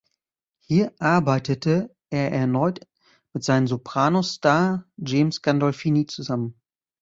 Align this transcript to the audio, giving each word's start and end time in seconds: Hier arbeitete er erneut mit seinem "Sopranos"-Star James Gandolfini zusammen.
Hier 0.61 0.95
arbeitete 0.97 1.95
er 2.09 2.31
erneut 2.31 2.79
mit 3.33 3.43
seinem 3.43 3.67
"Sopranos"-Star 3.67 4.83
James 4.97 5.43
Gandolfini 5.43 6.07
zusammen. 6.07 6.59